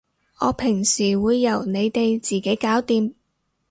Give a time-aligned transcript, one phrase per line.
[0.39, 3.13] 我平時會由你哋自己搞掂